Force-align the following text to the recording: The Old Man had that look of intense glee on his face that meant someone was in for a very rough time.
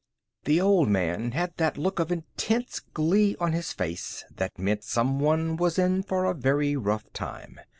The 0.45 0.59
Old 0.59 0.89
Man 0.89 1.33
had 1.33 1.55
that 1.57 1.77
look 1.77 1.99
of 1.99 2.11
intense 2.11 2.79
glee 2.79 3.35
on 3.39 3.51
his 3.51 3.71
face 3.71 4.25
that 4.33 4.57
meant 4.57 4.83
someone 4.83 5.57
was 5.57 5.77
in 5.77 6.01
for 6.01 6.25
a 6.25 6.33
very 6.33 6.75
rough 6.75 7.13
time. 7.13 7.59